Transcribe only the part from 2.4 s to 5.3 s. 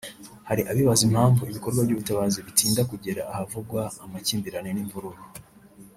bitinda kugera ahavugwa amakimbirane n’imvururu